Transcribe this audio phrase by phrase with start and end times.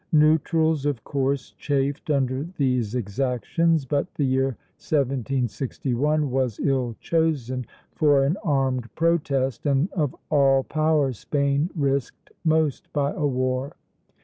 [0.11, 8.25] Neutrals of course chafed under these exactions; but the year 1761 was ill chosen for
[8.25, 13.75] an armed protest, and of all powers Spain risked most by a war.